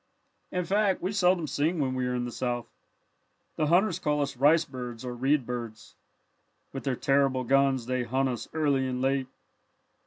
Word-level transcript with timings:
"In 0.51 0.65
fact 0.65 1.03
we 1.03 1.11
seldom 1.11 1.45
sing 1.45 1.77
when 1.79 1.93
we 1.93 2.07
are 2.07 2.15
in 2.15 2.25
the 2.25 2.31
South. 2.31 2.65
The 3.55 3.67
hunters 3.67 3.99
call 3.99 4.19
us 4.23 4.35
'rice 4.35 4.65
birds' 4.65 5.05
or 5.05 5.13
'reed 5.13 5.45
birds.' 5.45 5.93
With 6.73 6.85
their 6.85 6.95
terrible 6.95 7.43
guns 7.43 7.85
they 7.85 8.01
hunt 8.01 8.27
us 8.27 8.47
early 8.51 8.87
and 8.87 8.99
late. 8.99 9.27